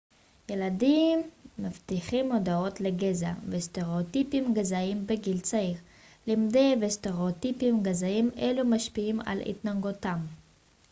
ילדים 0.49 1.29
מפתחים 1.59 2.29
מודעות 2.31 2.81
לגזע 2.81 3.33
וסטראוטיפים 3.49 4.53
גזעיים 4.53 5.07
בגיל 5.07 5.39
צעיר 5.39 5.77
למדי 6.27 6.75
וסטראוטיפים 6.81 7.83
גזעיים 7.83 8.29
אלו 8.37 8.65
משפיעים 8.65 9.19
על 9.21 9.39
התנהגותם 9.41 10.17